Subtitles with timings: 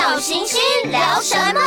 [0.00, 0.58] 小行星
[0.90, 1.60] 聊什么？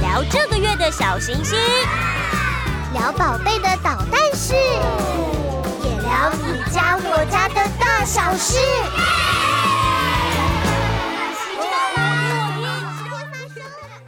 [0.00, 1.58] 聊这个月的小行星，
[2.94, 8.56] 聊宝贝的捣蛋事，也聊你家我家的大小事。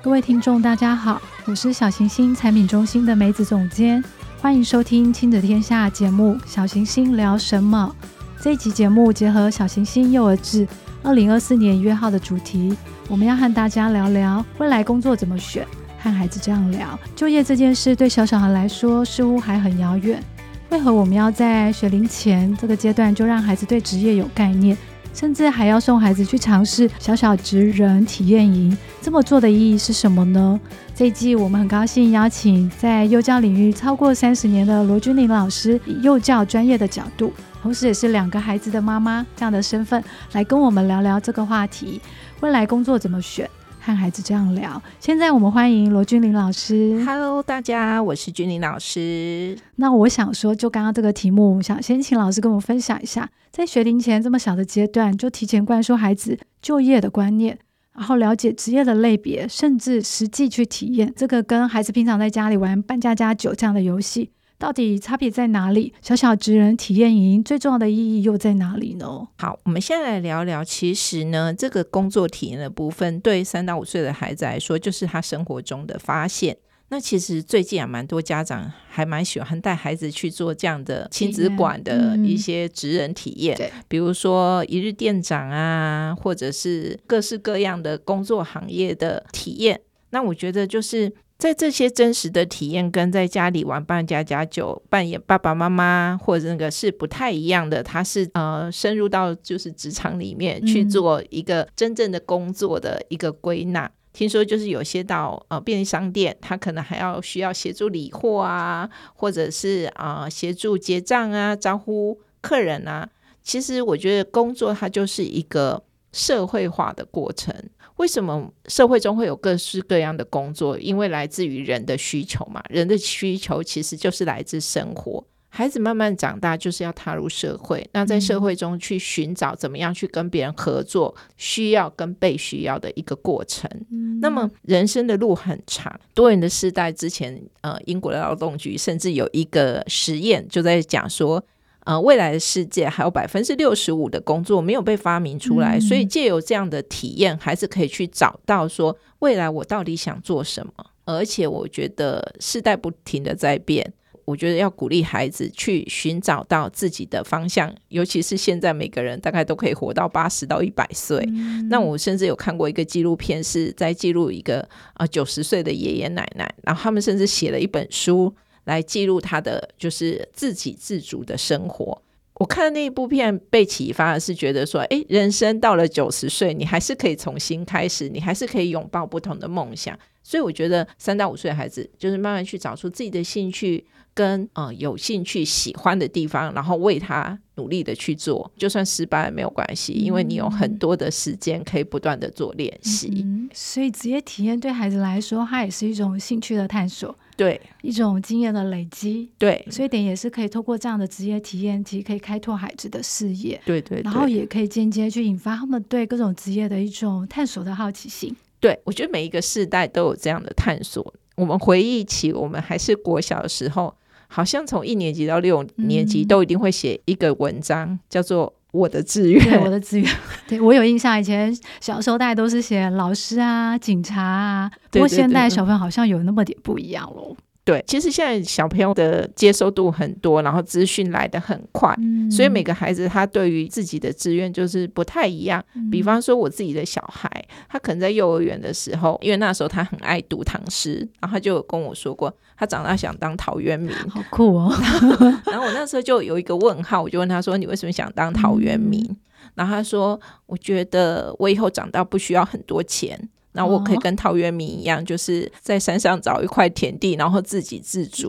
[0.02, 4.02] 各位听众，大家好，我是小行星产品中心的梅子总监，
[4.40, 7.94] 欢迎收听亲子天下节目《小行星聊什么》。
[8.42, 10.66] 这一集节目结合小行星幼儿志
[11.02, 12.76] 二零二四年一月号的主题，
[13.08, 15.66] 我们要和大家聊聊未来工作怎么选，
[15.98, 16.98] 和孩子这样聊。
[17.16, 20.22] 就业这件事对小小孩来说似乎还很遥远，
[20.68, 24.76] 为何我们要在学龄前这个阶段就让孩子对职业有概念？
[25.12, 30.58] 甚至还要送孩子去尝试小小职人体验营，这么做的意义是什么呢？
[30.94, 42.00] 这一季我们很高兴邀请在幼教领域超过三十年的罗君玲老师，以幼教专业的角度，同时也是两个孩子的妈妈这样的身份，来跟我们聊聊这个话题：
[42.40, 43.48] 未来工作怎么选？
[43.80, 44.80] 和孩子这样聊。
[45.00, 47.02] 现在我们欢迎罗君玲老师。
[47.04, 49.58] Hello，大家，我是君玲老师。
[49.76, 57.58] 那我想说，就刚刚这个题目，想先请老师跟我们分享一下，在学龄前这么小的阶段，就提前灌输孩子就业的观念，
[57.94, 61.12] 然后了解职业的类别，甚至实际去体验。
[61.16, 64.30] 这个跟孩子平常在家里玩扮家家酒这样的游戏。
[64.60, 65.94] 到底差别在哪里？
[66.02, 69.26] 小小职人体验营最重要的意义又在哪里呢？
[69.38, 70.62] 好，我们现在来聊聊。
[70.62, 76.54] 其实呢，这个工作体验的部分，对三到五岁的孩子来说，就是他生活中的发现。
[76.90, 89.80] 那其实最近也，蛮多家长还蛮喜欢带孩子去做这样的亲子馆的一些职人体验，嗯、比如说一日店长啊，或者是各式各样的工作行业的体验。
[90.10, 91.10] 那我觉得就是。
[91.40, 97.82] 在这些真实的体验跟在家里玩扮家家酒、扮演爸爸妈妈或者那个是不太一样的。
[97.82, 103.86] 他是呃深入到就是职场里面去做一个真正的工作的一个归纳。
[103.86, 113.08] 嗯、听说就是有些到呃便利商店，他可能还要需要协助理货啊，或者是啊、呃、协助结账啊、招呼客人啊。
[113.42, 117.54] 其实我觉得工作它就是一个社会化的过程。
[118.00, 120.78] 为什么社会中会有各式各样的工作？
[120.78, 122.62] 因为来自于人的需求嘛。
[122.70, 125.22] 人的需求其实就是来自生活。
[125.50, 127.86] 孩子慢慢长大，就是要踏入社会。
[127.92, 133.70] 那在社会中去寻找怎么样去跟别人合作，需要跟被需要的一个过程。
[133.90, 136.00] 嗯、那么人生的路很长。
[136.14, 141.44] 多元的世代之前，呃，英国的劳动局甚至有一个实验，就在讲说。
[141.84, 150.72] 呃，未来的世界还有百分之六十五的工作没有被发明出来，嗯、所以借由这样的体验，还是可以去找到说未来我到底想做什么。
[151.06, 153.92] 而且我觉得世代不停的在变，
[154.26, 161.18] 我觉得要鼓励孩子去寻找到自己的方向，尤其是现在每个人大概都可以活到八十到一百岁。
[161.28, 168.32] 嗯、那我甚至有看过一个纪录片，是在记录一个啊九十岁的爷爷奶奶，然后他们甚至写了一本书。
[168.70, 172.00] 来记录他的就是自给自足的生活。
[172.34, 179.98] 我看的那一部片被启发的是觉得说，诶，人生到了九十岁，你还是可以重新开始，你还是可以拥抱不同的梦想。
[180.22, 183.84] 所以我觉得三到五岁的孩子就是慢慢去找出自己的兴趣
[184.14, 193.22] 跟呃有兴趣喜欢的地方，然后为他努力的去做，就算失败也没有关系，因为你有很多的时间可以不断的做练习。
[193.24, 197.16] 嗯，所以职业体验对孩子来说，它也是一种兴趣的探索。
[197.36, 208.36] 对，一种经验的累积，对，所以点也是可以透过这样的职业体验，其实可以开拓孩子的视野，对，对对，然后也可以间接去引发他们对各种职业的一种探索的好奇心。
[208.60, 211.14] 对，我觉得每一个世代都有这样的探索。
[211.34, 213.94] 我们回忆起我们还是国小的时候，
[214.30, 218.54] 好像从一年级到六年级都一定会写一个文章，嗯、叫做。
[218.72, 220.08] 我的志愿，我的志愿，
[220.46, 227.36] 对，我有印象，以前小时候大家都是写老师啊、警察啊，不过现在小朋友好像有那么点不一样喽。
[227.70, 235.64] 对，其实现在小朋友的接收度很多，然后资讯来的很快，嗯、所以每个孩子他对于自己的志愿就是不太一样。
[235.76, 237.30] 嗯、比方说我自己的小孩，
[237.68, 244.74] 他可能在幼儿园的时候，因为那时候他很爱读唐诗，然后他就有跟我说过，他长大想当陶渊明，好酷哦。
[245.46, 249.16] 然后我那时候就有一个问号，我就问他说：“你为什么想当陶渊明？”嗯、
[249.54, 258.28] 然后他说：“我觉得我以后长大不需要很多钱。”那我可以跟陶渊明一样，就是在山上找一块田地，然后自给自足。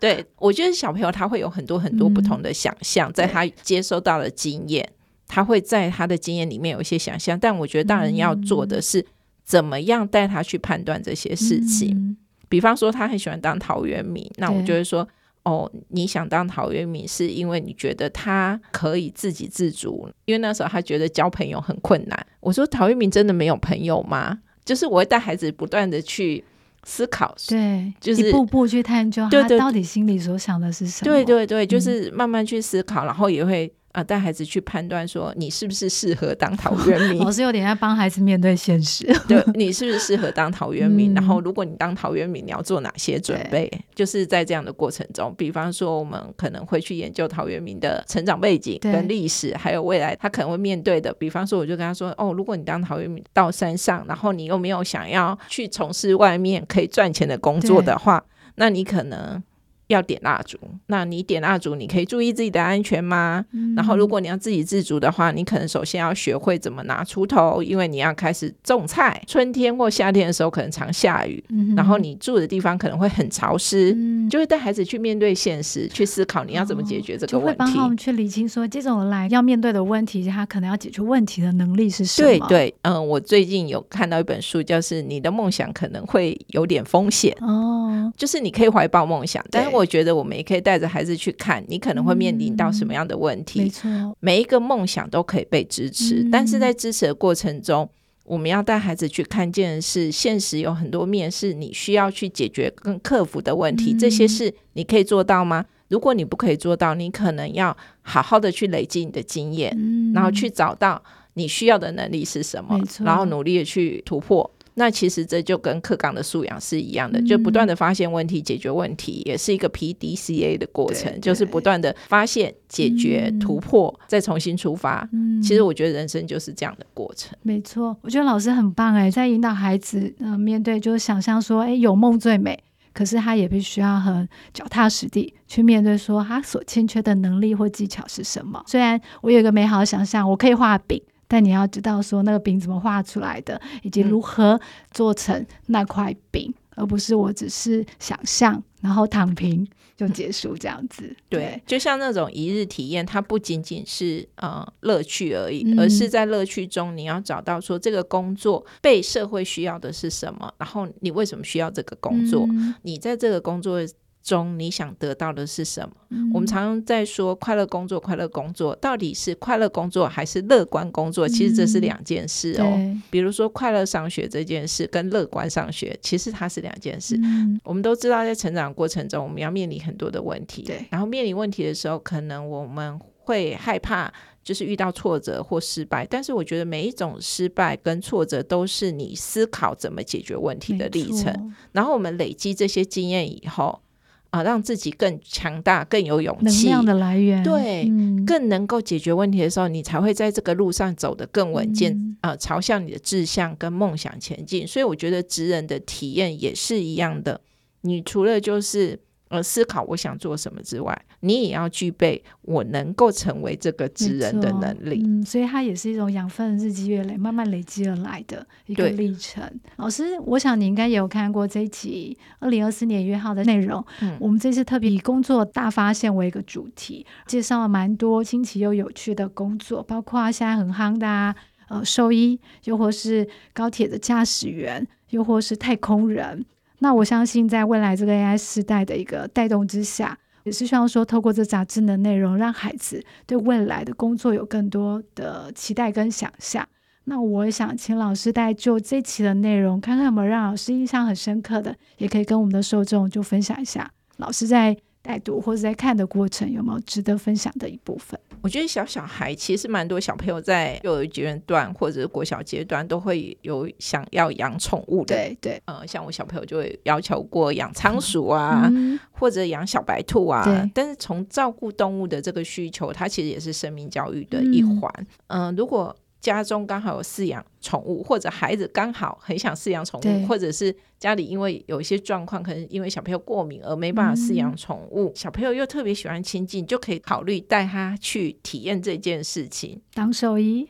[0.00, 4.88] 对，我觉得小朋友他会有很多很多不同的想象，在他接收到的经验，
[5.26, 7.38] 他会在他的经验里面有一些想象。
[7.38, 9.04] 但我觉得大人要做的是，
[9.44, 12.16] 怎么样带他去判断这些事情。
[12.48, 15.06] 比方说，他很喜欢当陶渊明，那我就会说。
[15.48, 22.26] 哦，你想当陶渊明是因为你觉得他可以自给自足，因为那时候他觉得交朋友很困难。
[22.40, 24.38] 我说陶渊明真的没有朋友吗？
[24.64, 26.44] 就是我会带孩子不断的去
[26.84, 31.10] 思考，对，就是一步步去探究他到底心里所想的是什么。
[31.10, 33.72] 对对对，就是慢慢去思考，嗯、然后也会。
[33.92, 37.18] 啊，带孩子去判断说你是不是适合当陶渊明。
[37.24, 39.06] 老师有点在帮孩子面对现实。
[39.26, 41.12] 对，你是不是适合当陶渊明？
[41.12, 43.70] 嗯、然后，如果你当陶渊明，你要做哪些准备？
[43.94, 51.12] 就是在这样的过程中，比方说，我们可能会去研究陶渊明的成长背景跟历史，还有未来他可能会面对的。
[51.14, 58.22] 比方说，我就跟他说：“哦，如果你当陶渊明到山上，然后你又没有想要去从事外面可以赚钱的工作的话，
[58.56, 59.42] 那你可能。”
[59.88, 63.44] 要点蜡烛，那你点蜡烛，你可以注意自己的安全吗？
[63.52, 69.22] 嗯、然后，如果你要自给自足的话，你可能首先要学会怎么拿锄头，因为你要开始种菜。
[69.26, 77.62] 春天或夏天的时候，可能常下雨，嗯、然后你住的地方可能会很潮湿，嗯、就会带孩子去面对现实，去思考你要怎么解决这个问题。
[77.62, 82.46] 哦、就会帮他们去理清说，接着来要面对的问题，他可能要解决问题的能力是什么？
[82.46, 89.77] 对对，嗯，我最近有看到一本书，就是你的梦想可能会有点风险哦，就是你可以怀抱梦想，但是我。
[89.78, 93.60] 我觉得我们也可以带着孩子去看，你可能会面临到什么样的问题。
[93.60, 97.88] 嗯、没错，每一个梦想都可以被支持，嗯、但是在支持的过程中，
[98.24, 103.92] 我们要带孩子去看见的是现实有很多面是你需要去解决跟克服的问题。
[103.92, 105.64] 嗯、这些事你可以做到吗？
[105.88, 111.02] 如果你不可以做到，你可能要好好的去累积你的经验，嗯、然后去找到
[111.34, 114.50] 你需要的能力是什么，然后努力的去突破。
[114.78, 125.06] 那其实这就跟课纲的素养是一样的，嗯、就不断的发现问题、解决问题，也是一个 PDCA 的过程，就是不断的发现、解决、嗯、突破，再重新出发。
[125.12, 127.36] 嗯，其实我觉得人生就是这样的过程。
[127.42, 132.56] 没错，我觉得老师很棒哎，在引导孩子呃面对，就是想象说，哎，有梦最美，
[132.94, 138.62] 可是他也必须要很脚踏实地去面对，说他所欠缺的能力或技巧是什么。
[138.66, 141.02] 虽然我有一个美好的想象，我可以画饼。
[141.28, 144.58] 但你要知道，说那个饼怎么画出来的，以及如何
[144.90, 151.14] 做成那块饼，嗯、而不是我只是想象，然后躺平就结束这样子。
[151.28, 162.46] 对，对，就像那种一日体验，它不仅仅是呃乐趣而已，嗯、而是在乐趣中，你要找到说这个工作被社会需要的是什么，然后你为什么需要这个工作？
[162.50, 163.80] 嗯、你在这个工作
[164.22, 165.94] 中你想得到的是什么？
[166.10, 171.26] 嗯、我们常常在说快乐工作，快乐工作到底是快乐工作还是乐观工作？
[171.28, 172.64] 其实这是两件事哦。
[172.76, 177.18] 嗯、比如说快乐上学这件事跟乐观上学，其实它是两件事。
[177.22, 180.62] 嗯、我们都知道，在成长过程中，我们要面临很多的问题。
[180.62, 184.12] 对，然后面临问题的时候，可能我们会害怕，
[184.42, 186.06] 就是遇到挫折或失败。
[186.06, 191.54] 但是我觉得每一种失败跟挫折，都是你思考怎么解决问题的历程。
[191.72, 193.80] 然后我们累积这些经验以后。
[194.30, 204.66] 啊，让自己更强大、更有勇气，能量的来源，对，嗯、更能够解决问题的时候，你才会在这个路上走得更稳健，嗯、啊，朝向你的志向跟梦想前进。
[204.66, 207.40] 所以，我觉得职人的体验也是一样的。
[207.82, 209.00] 你除了就是。
[209.28, 215.02] 呃，思考我想做什么之外，你也要具备我能够成为这个职人的能力。
[215.04, 219.42] 嗯，所以它也是一种养分，日积月累，慢慢累积而来的一个历程。
[219.76, 223.84] 老师，我想你应该也有看过这一集二零二四年一月号的内容。
[224.00, 231.36] 嗯，我们这次特别以工作大发现为一个主题，介绍了蛮多新奇又有趣的工作，包括现在很夯的啊，
[231.68, 236.46] 呃，兽医，又或是高铁的驾驶员，又或是太空人。
[236.80, 246.66] 那我相信，在未来这个 AI 时代的一个带动之下，也是希望说，透过这杂志的内容，让孩子对未来的工作有更多的期待跟想象。
[247.04, 253.90] 那我也想请老师带就这期的内容，看看有没有让老师印象很深刻的，也可以跟我们的受众就分享一下。
[254.18, 254.76] 老师在
[255.08, 258.20] 带读或者在看的过程，有没有值得分享的一部分？
[258.42, 270.44] 我觉得小小孩其实蛮多小朋友在幼儿阶段或者是国小阶段都会有想要养宠物的，对对，呃，像我小朋友就会要求过养仓鼠啊，嗯、或者养小白兔啊。
[270.74, 274.92] 但是从照顾动物的这个需求，它其实也是生命教育的一环。
[275.28, 289.80] 嗯、呃，如果家中刚好有饲养宠物，或者孩子刚好很想饲养宠物，或者是家里因为有一些状况，可能因为小朋友过敏而没办法饲养宠物，嗯、小朋友又特别喜欢亲近，就可以考虑带他去体验这件事情。
[289.94, 290.68] 当兽医，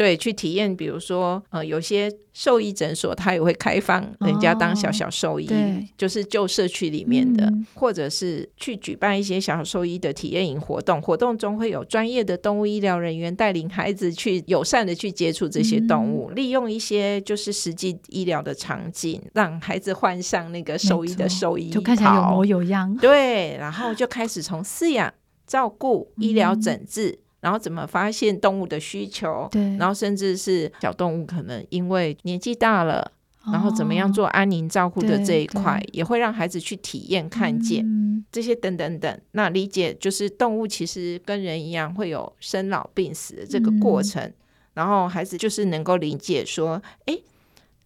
[0.00, 22.96] 对，去体验，比如说，呃，有些兽医诊所，它也会开放人家当小小兽医，哦、就是旧社区里面的，嗯、或者是去举办一些小小兽医的体验营活动，活动中会有专业的动物医疗人员带领孩子去友善的去接触这些动物，嗯、利用一些就是实际医疗的场景，让孩子换上那个兽医的兽医，就看起来有模有样。
[22.96, 25.12] 对，然后就开始从饲养、
[25.46, 27.10] 照顾、医疗诊治。
[27.10, 29.48] 嗯然后怎么发现动物的需求？
[29.50, 33.00] 对，然后甚至是小动物可能因为年纪大了，
[33.44, 39.20] 哦、然后怎么样做安宁照顾的这一块，也会让孩子去体验看见、嗯、这些等等等。
[39.32, 44.34] 那理解就是动物其实跟人一样会有生老病死的这个过程，嗯、
[44.74, 47.18] 然后孩子就是能够理解说，哎，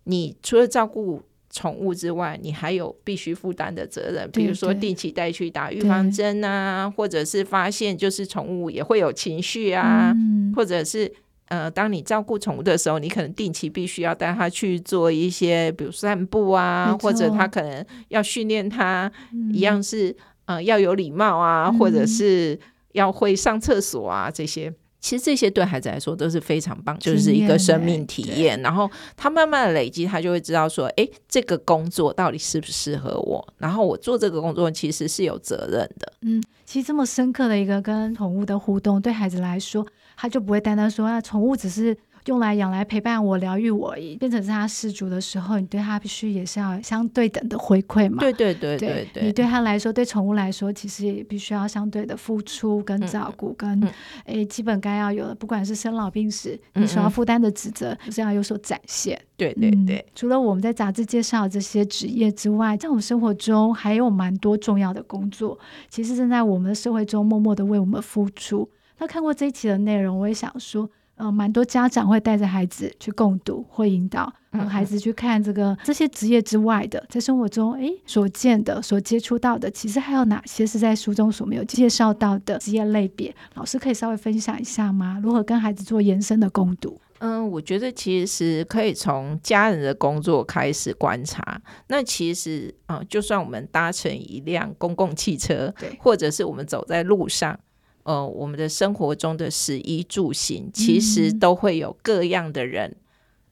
[0.04, 1.22] 你除了照顾。
[1.54, 11.10] 宠物之外，你还有必须负担的责任，比如说定期带去打预防针啊，或者是发现就是宠物也会有情绪啊，嗯、或者是
[11.46, 19.10] 呃，当你照顾宠物的时候，你可能定期必须要带它去做一些，比如散步啊，或者它可能要训练它
[19.52, 22.58] 一样是呃要有礼貌啊，嗯、或者是
[22.92, 24.72] 要会上厕所啊这些。
[25.04, 28.58] 其实这些对孩子来说都是非常棒，就是一个生命体验。
[28.62, 33.46] 然后他慢慢的累积，他就会知道说，哎，这个工作到底适不适合我？
[33.58, 36.10] 然后我做这个工作其实是有责任的。
[36.22, 41.94] 嗯，其实这么深刻的一个跟宠物的互动，对孩子来说，他就不会单单说啊，宠物只是。
[42.26, 48.18] 用来养来陪伴我、疗愈我，变成是他失主的时候，你对他必须也是要相对等的回馈嘛？
[48.20, 53.82] 对对对对对，对，你对他来说，对宠物来说，其实也必须要相对的付出跟照顾，嗯、跟
[54.24, 59.20] 诶、嗯、基本该要有的，不管是生老病死，你所要负担的职责，就是要有所展现。
[59.36, 65.58] 对对对、嗯，除了我们在杂志介绍这些职业之外，在我们生活中还有蛮多重要的工作，
[65.90, 68.70] 其实正在我们的社会中默默的为我们付出。
[68.98, 70.88] 那看过这一期的内容，我也想说。
[71.16, 74.32] 呃，蛮多家长会带着孩子去共读，会引导
[74.68, 83.34] 孩子去看这个这些职业之外的，在生活中诶所见的、所接触到的，其实还有哪些是在书中所没有介绍到的职业类别？
[83.54, 85.20] 老师可以稍微分享一下吗？
[85.22, 87.00] 如何跟孩子做延伸的共读？
[87.20, 91.62] 嗯，我觉得其实可以从家人的工作开始观察。
[91.86, 97.58] 那其实啊、呃，就算我们搭乘一辆公共汽车，对，或者是我们走在路上。
[98.04, 102.96] 呃，我们的生活中的食衣住行，其实都会有各样的人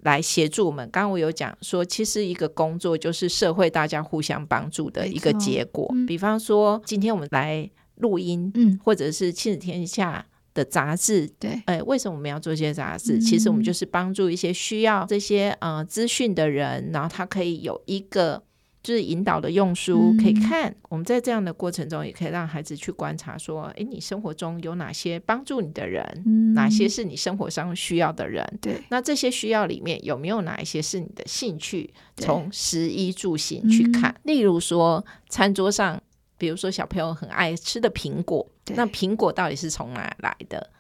[0.00, 0.88] 来协助我们。
[0.90, 5.90] 刚刚我有讲说，其实一个工作就是社会大家互相帮助的一个结果。
[5.94, 13.18] 嗯、比方说，今天我们来录音，嗯，或者是亲子天下的杂志，对，呃，为什么我们要做这些杂志？
[13.18, 18.42] 其实我们就是帮助一些需要这些呃资讯的人，然后他可以有一个。
[18.82, 28.44] 就是引导的用书可以看，嗯、我们在这样的过程中，也可以让孩子去观察说，诶，你生活中有哪些帮助你的人，嗯、哪些是你生活上需要的人？
[28.60, 31.92] 对，那这些需要里面有没有哪一些是你的兴趣？
[32.16, 36.02] 从食衣住行去看，嗯、例如说餐桌上，
[36.36, 40.70] 比如说小朋友很爱吃的苹果，那苹果到底是从哪来的？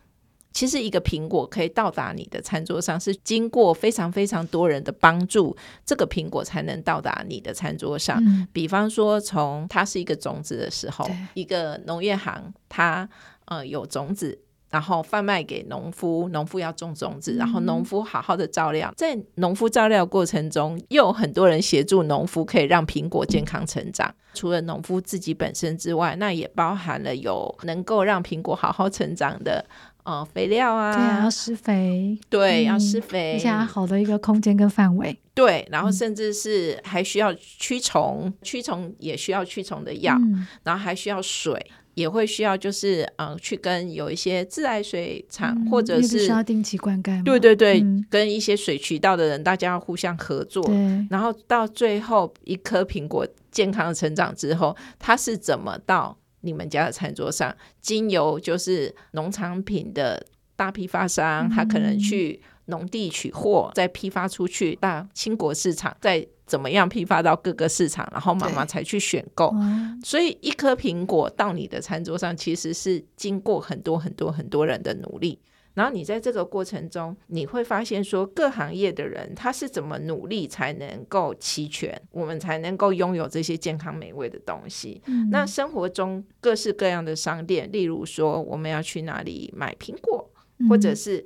[0.52, 8.22] 其实一个苹果可以到达你的餐桌上，是经过非常非常多人的帮助，这个苹果才能到达你的餐桌上。
[8.24, 13.08] 嗯、比方说，从它是一个种子的时候，一个农业行它
[13.46, 14.38] 呃有种子，
[14.70, 24.08] 然后贩卖给农夫，农夫要种种子，然后农夫好好的照料，在农夫照料过程中，又有很多人协助农夫，可以让苹果健康成长。
[24.08, 29.64] 嗯、除了农夫自己本身之外，那也包含了有能够让苹果好好成长的。
[30.04, 50.68] 哦，肥料啊，对啊，要施肥，对，嗯、要施肥，而且好的一个空间跟范围，对，然后甚至是还需要驱虫，驱虫也需要驱虫的药，嗯、然后还需要水，也会需要就是呃，去跟有一些自来水厂、嗯、或者是需要定期灌溉，对对对，嗯、跟一些水渠道的人，大家要互相合作，
[51.08, 56.18] 然后到最后一颗苹果健康的成长之后，它是怎么到？
[56.42, 69.52] 你们家的餐桌上，经由就是农产品的大批发商，嗯、他可能去农地取货，再批发出去到清国市场，再怎么样批发到各个市场，然后妈妈才去选购。
[70.04, 75.38] 所以一颗苹果到你的餐桌上，其实是经过很多很多很多人的努力。
[75.74, 85.00] 然后你在这个过程中，你会发现说，各行业的人他是怎么努力才能够齐全，我们才能够拥有这些健康美味的东西。
[85.06, 91.24] 嗯、那生活中各式各样的商店，例如说我们要去哪里买苹果，嗯、或者是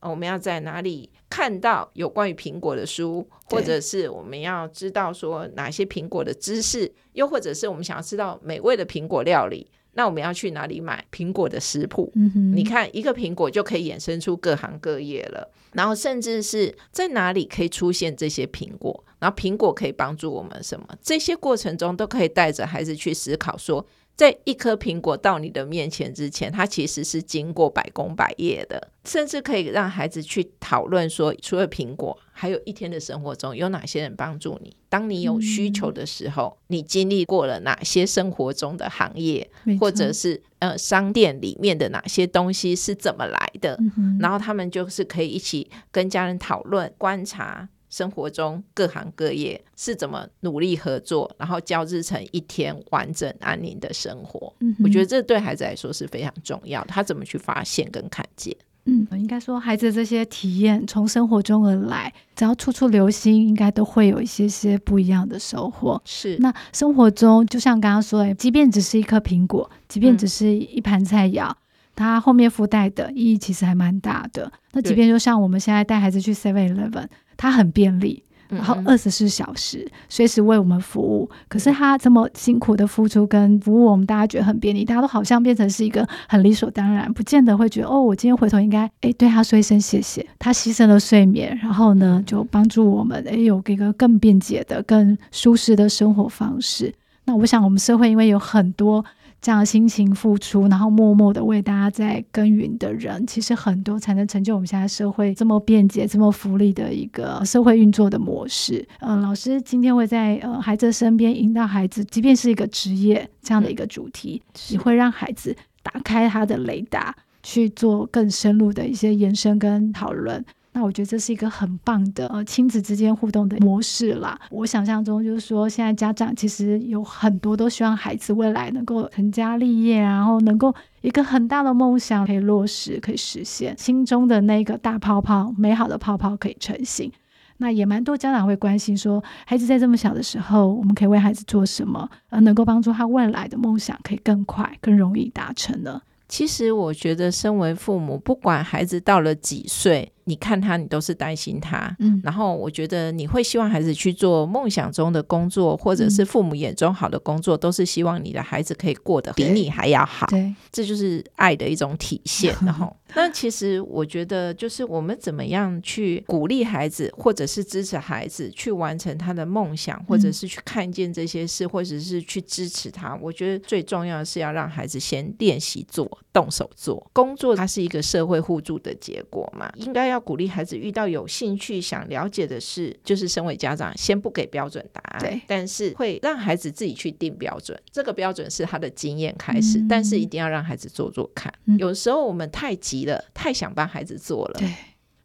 [0.00, 9.68] 我们要在哪里看到有关于苹果的书，或者是我们要知道说哪些苹果的知识，又或者是我们想要知道美味的苹果料理。
[9.98, 12.12] 那我们要去哪里买苹果的食谱？
[12.54, 15.50] 你看一个苹果就可以衍生出各行各业了。
[15.72, 19.04] 然后甚至是在哪里可以出现这些苹果？
[19.18, 20.86] 然后苹果可以帮助我们什么？
[21.02, 23.84] 这些过程中都可以带着孩子去思考说。
[24.18, 34.76] 在一颗苹果到你的面前之前，它其实是经过百工百业的，甚至可以让孩子去讨论说，除了苹果，还有一天的生活中有哪些人帮助你？
[34.88, 39.48] 当你有需求的时候，嗯、你经历过了哪些生活中的行业，
[39.78, 43.76] 或者是呃商店里面的哪些东西是怎么来的？
[43.96, 47.68] 嗯、然后他们就是可以一起跟家人讨论、观察。
[47.90, 54.52] 生活中各行各业是怎么努力合作，然后交织成一天完整安宁的生活。
[54.60, 56.88] 嗯，我觉得这对孩子来说是非常重要的。
[56.88, 58.56] 他怎么去发现跟看见？
[58.90, 66.00] 嗯，应该说孩子这些体验从生活中而来，只要处处留心，应该都会有一些些不一样的收获。
[66.06, 71.56] 是，那生活中就像刚刚说的，即便只是一颗苹果，即便只是一盘菜肴，嗯、
[71.98, 74.50] 它后面附带的意义其实还蛮大的。
[74.72, 77.06] 那即便就像我们现在带孩子去 Seven Eleven。
[77.40, 81.30] 它很便利，然后二十四小时随时为我们服务。
[81.46, 90.26] 可是他这么辛苦的付出跟服务，我们大家觉得很便利，大家都好像变成是一个很理所当然，不见得会觉得哦，我今天回头应该诶对他说一声谢谢。
[90.36, 96.92] 他牺牲了睡眠，然后呢就帮助我们诶有一个更便捷的、更舒适的生活方式。
[97.26, 99.04] 那我想我们社会因为有很多。
[99.40, 108.86] 这样辛勤付出，然后默默的为大家在耕耘的人，其实很多才能成就我们现在社会这么便捷、这么福利的一个社会运作的模式。
[109.00, 120.44] 呃，老师今天会在呃孩子身边引导孩子，即便是一个职业这样的一个主题，也会让孩子打开他的雷达，去做更深入的一些延伸跟讨论。
[120.78, 124.38] 那我觉得这是一个很棒的呃亲子之间互动的模式啦。
[124.48, 137.10] 我想象中就是说，现在家长其实有很多都希望孩子未来能够成家立业，然后能够一个很大的梦想可以落实，可以实现心中的那个大泡泡，美好的泡泡可以成型。
[137.56, 146.00] 那也蛮多家长会关心说，孩子在这么小的时候，我们可以为孩子做什么，而能够帮助他未来的梦想可以更快、更容易达成呢？
[146.28, 150.12] 其实我觉得，身为父母，不管孩子到了几岁。
[150.24, 162.54] 你看他，你都是担心他，嗯，然后我觉得你会希望孩子去做梦想中的工作，或者是父母眼中好的工作，都是希望你的孩子可以过得比你还要好，对，这就是爱的一种体现。
[162.60, 173.18] 然后， 那其实我觉得，就是我们怎么样去鼓励孩子，或者是支持孩子去完成他的梦想，或者是去看见这些事，或者是去支持他。
[173.20, 180.18] 我觉得最重要的是要让孩子先练习做，动手做工作，它是一个社会互助的结果嘛，应该要。
[180.28, 187.80] 鼓励孩子遇到有兴趣想了解的事，就是身为家长，先不给标准答案，对，但是会让孩子自己去定标准。
[187.90, 191.50] 这个标准是他的经验开始，嗯、但是一定要让孩子做做看。
[191.64, 194.72] 嗯、有时候我们太急了，太想帮孩子做了，对，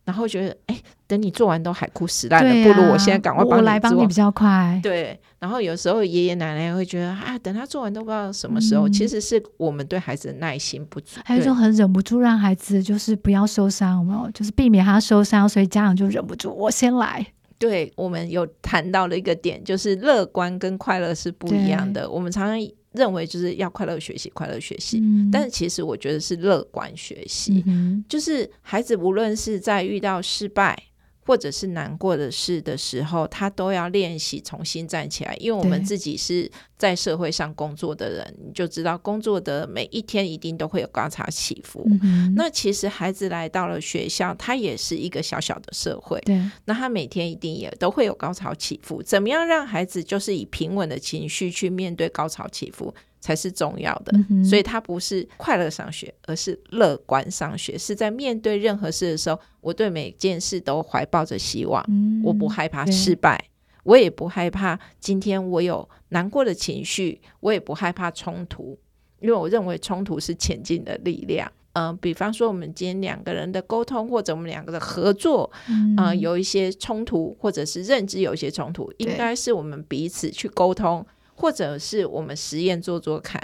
[0.04, 0.78] 然后觉得哎。
[1.06, 4.80] 等你做完都海枯石烂了，啊、不如我现在赶快帮你做，我来帮你比较快。
[4.82, 8.88] 对，然后有时候爷爷奶奶会觉得啊，等他做完都不知道什么时候。
[8.88, 14.32] 嗯、其实是我们对孩子的耐心不足，还有一种很忍不住让孩子就是不要受伤，有没有？
[14.32, 17.24] 就是避免他受伤，所以家长就忍不住，我先来。
[17.60, 22.10] 对，我们有谈到了一个点，就是乐观跟快乐是不一样的。
[22.10, 22.58] 我们常常。
[22.94, 25.00] 认为就是要快乐学习，快乐学习。
[25.00, 30.78] 嗯、但是其实我觉得是乐观学习，嗯、就是孩子无论是在遇到失败，
[31.26, 35.36] 或者是难过的事的时候，他都要练习重新站起来。
[35.40, 36.50] 因为我们自己是
[36.84, 41.82] 在社会上工作的人，你就知道工作的每一天一定都会有高潮起伏。
[42.02, 46.20] 嗯、那其实孩子来到了学校，他也是一个小小的社会。
[46.26, 49.02] 对，那他每天一定也都会有高潮起伏。
[49.02, 52.94] 怎么样让孩子就是以平稳的情绪去面对高潮起伏？
[53.22, 57.78] 才是重要的，嗯、所以他不是快乐上学，而是乐观上学。
[57.78, 61.82] 是在面对任何事的时候，我对每件事都怀抱着希望。
[61.88, 63.42] 嗯、我不害怕失败，
[63.84, 68.78] 我也不害怕今天我有难过的情绪，我也不害怕冲突，
[69.20, 71.52] 因为我认为冲突是前进的力量。
[71.74, 81.06] 嗯、呃，比方说我们今天两个人的沟通，或者我们两个的合作，嗯、呃，有一些冲突，或者是认知有一些冲突，应该是我们彼此去沟通。
[81.36, 83.42] 或者是我们实验做做看，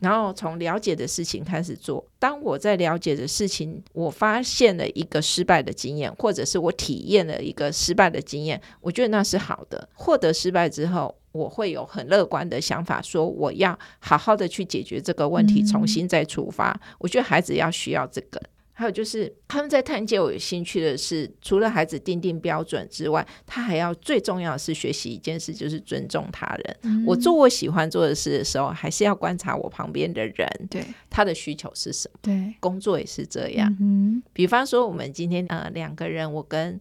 [0.00, 2.02] 然后从了解的事情开始做。
[2.16, 9.88] 当我在了解的事情，我发现了一个失败的经验，或者是我体验了一个失败的经验，我觉得那是好的。
[9.94, 16.70] 获得失败之后，我会有很乐观的想法，说我要好好的去解决这个问题，重新再出发。
[16.70, 18.40] 嗯、我觉得孩子要需要这个。
[18.72, 26.76] 还有就是他们在探究我有兴趣的是，除了孩子定定标准之外，他还要最重要的是学习一件事，就是尊重他人。
[26.82, 32.20] 嗯、我做我喜欢做的事的时候，还是要观察我旁边的人，对他的需求是什么。
[32.22, 33.76] 对，工作也是这样。
[33.80, 36.78] 嗯，比方说我们今天呃两个人，我跟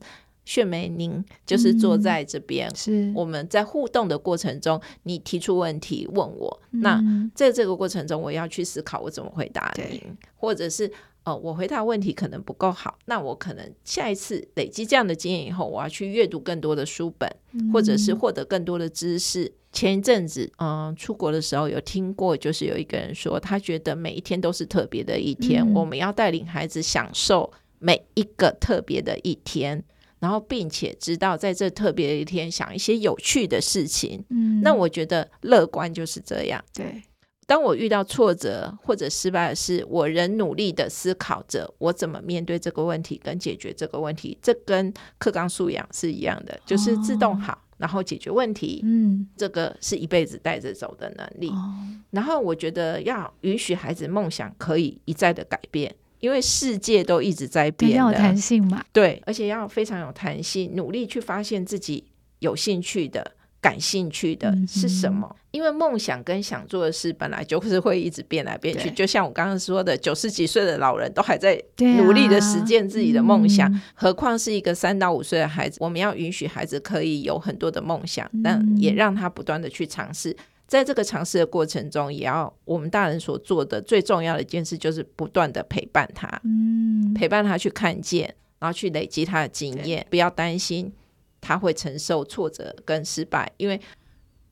[0.47, 7.03] 炫梅，您就是坐在这边，嗯、是我们在互动的过程中，你提出问题问我，嗯、那
[7.35, 10.01] 在这个过程中，我要去思考我怎么回答您，
[10.37, 10.89] 或者是。
[11.23, 19.51] 呃，我回答问题可能不够好，那我可能下一次累积这样的经验以后，我要去阅读更多的书本，嗯、或者是获得更多的知识。
[19.73, 29.83] 前一阵子，嗯，出国的时候有听过，就是有一个人说，他觉得每一天都是特别的一天，嗯、我们要带领孩子享受每一个特别的一天，
[30.19, 34.23] 然后并且知道在这特别的一天想一些有趣的事情。
[34.29, 36.63] 嗯，那我觉得乐观就是这样。
[36.73, 37.03] 对。
[37.45, 44.37] 当我遇到挫折或者失败的事，我仍努力的思考着我怎么面对这个问题跟解决这个问题。
[44.41, 48.81] 这跟课纲素养是一样的，哦、就是自动好，然后解决问题。
[48.83, 51.47] 嗯，这个是一辈子带着走的能力。
[51.47, 51.73] 哦、
[52.11, 58.83] 然后我觉得要允许孩子梦想可以一再的改变，因为世界都一直在变，要有弹性嘛。
[58.91, 62.05] 对，而且要非常有弹性，努力去发现自己
[62.39, 63.33] 有兴趣的。
[63.59, 65.27] 感兴趣的是什么？
[65.29, 68.89] 嗯、因为梦想跟想做的事本来就是会一直变来变去。
[68.91, 75.79] 就像我刚刚说的，九十几岁的老人都还在努力的实践自己的梦想，啊、何况是一个三到五岁的孩子？
[75.81, 80.37] 我们要允许孩子可以有很多的梦想，嗯、但也让他不断的去尝试。
[80.67, 90.91] 在这个尝试的过程中，也要我们大人所做的最重要的一件事，就是不断的陪伴他，嗯、陪伴他去看见，然后去累积他的经验，不要担心。
[91.39, 93.79] 他会承受挫折跟失败，因为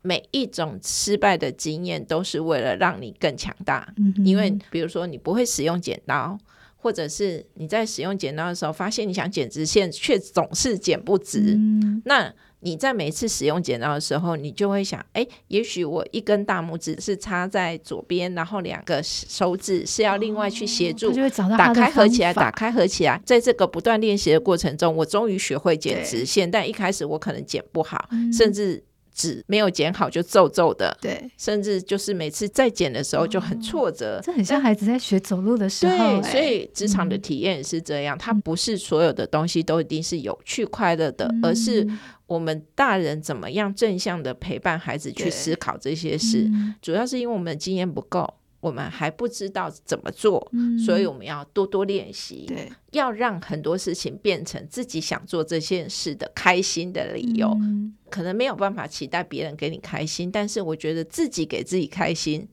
[0.02, 3.94] 每一种失败的经验都是为了让你更强大。
[3.98, 6.38] 嗯、因为比如说你不会使用剪刀，
[6.78, 12.34] 或者是你在使用剪刀的时候，发现你想剪直线却总是剪不直，嗯、那。
[12.66, 21.12] 你在每次使用剪刀的时候，你就会想，哎，也许我一根大拇指是插在左边，然后两个手指是要另外去协助，
[21.56, 23.22] 打开合起来，打开合起来。
[23.24, 28.84] 在这个不断练习的过程中，我终于学会剪直线，但一开始我可能剪不好，嗯、甚至。
[29.16, 34.18] 纸没有剪好就皱皱的，对，甚至就是每次再剪的时候就很挫折。
[34.18, 36.22] 哦、这很像孩子在学走路的时候。
[36.22, 41.88] 对，所以职场的体验也是这样，嗯、它不是所有的东西都一定是有趣快乐的，嗯、而是
[42.28, 46.42] 我们大人怎么样正向的陪伴孩子去思考这些事。
[46.54, 48.32] 嗯、主要是因为我们的经验不够。
[48.66, 52.46] 我们还不知道怎么做，嗯、所以我们要多多练习。
[52.48, 57.48] 对，要让很多事情变成自己想做这件事的开心的理由。
[57.62, 62.48] 嗯、可能没有办法期待别人给你开心，但是我觉得自己给自己开心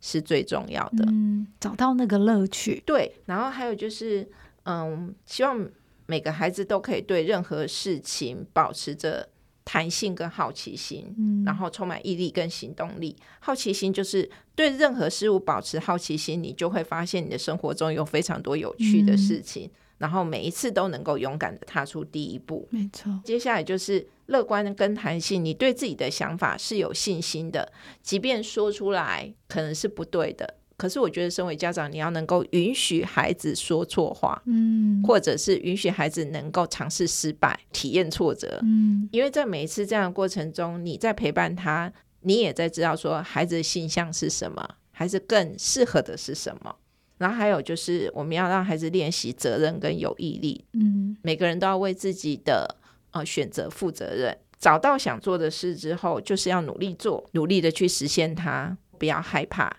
[0.00, 1.04] 是最重要的。
[1.08, 2.82] 嗯，找到那个乐趣。
[2.86, 4.26] 对，然后还有就是，
[4.64, 5.68] 嗯，希望
[6.06, 9.28] 每个孩子都可以对任何事情保持着。
[9.70, 13.14] 弹性跟好奇心，嗯、然后充满毅力跟行动力。
[13.38, 22.66] 好奇心就是对任何事物保持好奇心，你就会发现你的生活中有非常多有趣的事情，嗯、然后每一次都能够勇敢的踏出第一步。
[22.70, 27.70] 没错，接下来就是乐观跟弹性，你对自己的想法是有信心的，
[28.02, 30.54] 即便说出来可能是不对的。
[30.78, 46.76] 可是我觉得，身为家长，你要能够允许孩子说错话，嗯，或者是允许孩子能够尝试失败、体验挫折，嗯，因为在每一次这样的过程中，你在陪伴他，你也在知道说孩子的性向是什么，孩子更适合的是什么。
[47.18, 52.76] 然后还有就是，我们要让孩子练习责任跟有毅力，嗯，每个人都要为自己的
[53.10, 54.38] 呃选择负责任。
[54.60, 59.78] 找到想做的事之后，就是要努力做，努力的去实现它，不要害怕。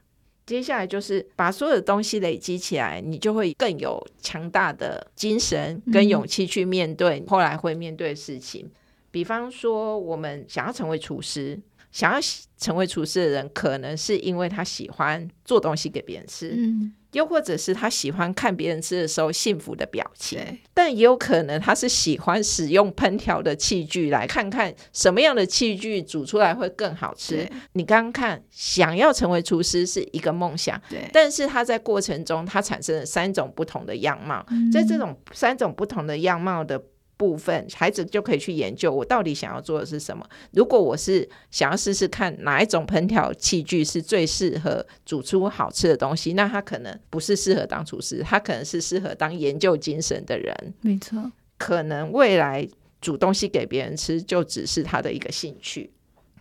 [0.49, 8.65] 接下来就是把所有的东西累积起来，你就会更有强大的精神跟勇气去面对后来会面对的事情。
[8.65, 8.71] 嗯、
[9.12, 11.59] 比方说，我们想要成为厨师，
[11.91, 12.19] 想要
[12.58, 16.54] 成为厨师的人，可能是因为他喜欢做东西给别人吃。
[16.56, 20.39] 嗯又或者是他喜欢看别人吃的时候幸福的表情，
[20.75, 27.49] 但也有可能他是喜欢使用烹调的器具，来看看什么样的器具煮出来会更好吃。
[27.73, 36.80] 你刚刚看，想要成为厨师是一个梦想，对但是他在过程中他产生了三种不同的样貌，嗯、在这种三种不同的样貌的。
[37.19, 40.25] 部分孩子就可以去研究，我到底想要做的是什么。
[40.51, 50.73] 如果我是想要试试看哪一种烹调器具是最适合煮出好吃的东西，那他可能不是适合当厨师，他可能是适合当研究精神的人。
[50.79, 52.65] 没错，可能未来
[53.01, 55.91] 煮东西给别人吃就只是他的一个兴趣。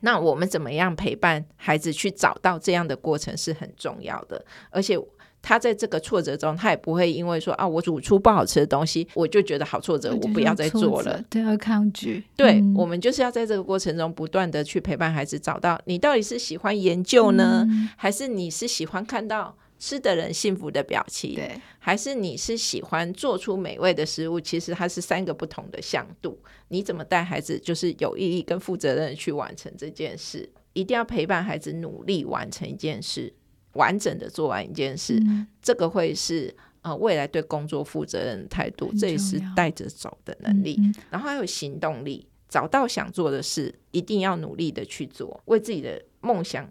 [0.03, 4.97] 那我们怎么样陪伴孩子去找到这样的过程是很重要的，而且。
[5.49, 12.23] 他在这个挫折中，他也不会因为说啊，我煮出不好吃的东西，我就觉得好挫折，我不要再做了，对，而抗拒。
[12.37, 24.39] 对，嗯、我们就是要在这个过程中不断的去陪伴孩子，找到你到底是喜欢研究呢，嗯、还是你是喜欢看到吃的人幸福的表情，对，还是你是喜欢做出美味的食物？
[24.39, 26.39] 其实它是三个不同的向度。
[26.69, 30.47] 你怎么带孩子，就是有意义跟负责任的去完成这件事。
[30.75, 33.33] 一定要陪伴孩子努力完成一件事，
[33.73, 40.79] 完整的做完一件事，嗯、这个会是呃未来对工作负责任的态度，这也是带着走的能力。
[41.11, 46.69] 然后还有行动力，找到想做的事，一定要努力的去做，为自己的梦想。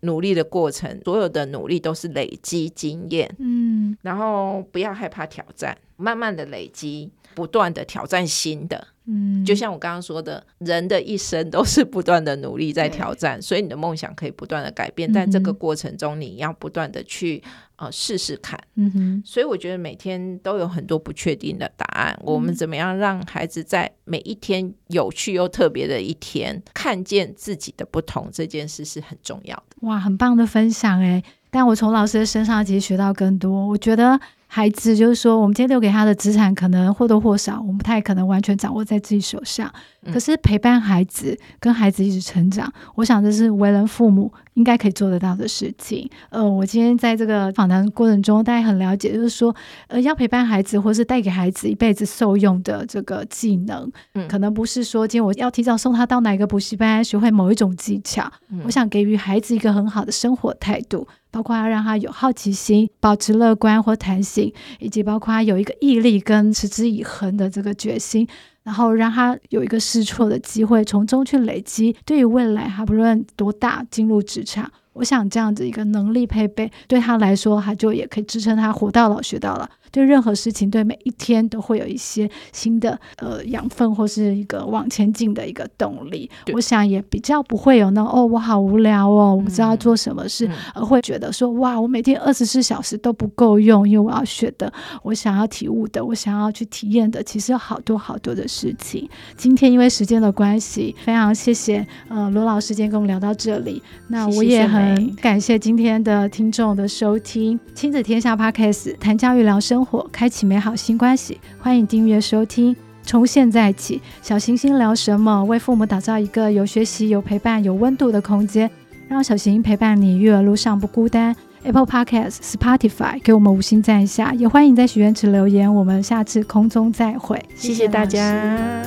[0.00, 8.88] 努力的过程，所有的努力都是累积经验，嗯，然后不要害怕挑战，慢慢的累积，不断的挑战新的。
[9.06, 17.42] 嗯，就像我刚刚说的，人的一生都是不断的努力在挑战，所以你的梦想可以不断的改变，嗯、但这个过程中你要不断的去
[17.76, 18.58] 呃试试看。
[18.76, 22.16] 嗯哼，所以我觉得每天都有很多不确定的答案。
[22.20, 29.76] 嗯、我们怎么样让孩子在每一天有趣又特别的一天，看见自己的不同，这件事是很重要的。
[29.82, 34.18] 哇，很棒的分享诶，但我从老师的身上其实学到更多，我觉得。
[34.54, 39.68] 孩子就是说，我们今天留给他的资产，可能或多或少，我们不太可能完全掌握在自己手上。
[40.12, 46.08] 可是陪伴孩子，跟孩子一起成长，我想这是为人父母应该可以做得到的事情。
[46.28, 49.52] 呃，我今天在这个访谈过程中，大家很了解，就是说，
[49.88, 58.30] 呃，要陪伴孩子，或是带给孩子一辈子受用的这个技能，嗯，可能不是说今天我要提早送他到哪个补习班，学会某一种技巧。
[58.50, 61.08] 嗯，我想给予孩子一个很好的生活态度。
[61.34, 64.43] 包括要让他有好奇心，保持乐观或弹性，
[64.80, 68.26] 以及包括他有一个毅力跟持之以恒的这个决心，
[68.62, 71.94] 然后让他有一个试错的机会，从中去累积。
[72.04, 79.68] 对于未来，他不论多大进入职场，我想这样子一个能力配备，对他来说，他就也可以支撑他活到老学到老。
[79.94, 86.28] 对任何事情，对每一天都会有一些新的呃养分，或是一个往前进的一个动力。
[86.52, 94.72] 我想也比较不会有那哦，我好无聊哦，我不知道做什么事，嗯、而会觉得说哇，我每天二十四小时都不够用，因为我要学的，
[95.04, 99.08] 我想要体悟的，我想要去体验的，其实有好多好多的事情。
[99.36, 103.80] 今天因为时间的关系，非常谢谢呃罗老师今天跟我们聊到这里。
[104.08, 109.94] 那我也很感谢今天的听众的收听，亲子天下 Podcast 谈教育聊生活。
[109.94, 112.74] 火开启美好新关系，欢迎订阅收听。
[113.04, 115.44] 从现在起，小行星聊什么？
[115.44, 118.68] 为父母打造一个有学习、有陪伴、有温度的空间，
[119.06, 121.36] 让小行星陪伴你，育儿路上不孤单。
[121.62, 125.72] Apple Podcast、Spotify，给我们五星赞一下，也欢迎在许愿池留言。
[125.72, 128.82] 我们下次空中再会，谢谢大家。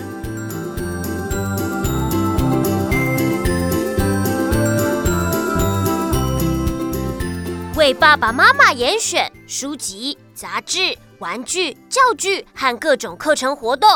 [7.77, 10.17] 为爸爸妈妈严选书籍。
[10.37, 13.89] 杂志、玩具、教具和各种课程活动，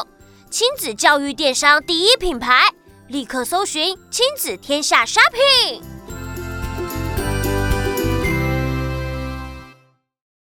[0.50, 2.68] 亲子教育电商第一品牌，
[3.10, 5.91] 立刻搜寻“亲子天下 Shopping”。